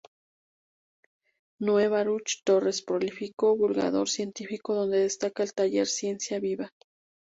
[1.69, 6.73] Noe Baruch Torres, prolífico divulgador científico, donde destaca el Taller Ciencia Viva.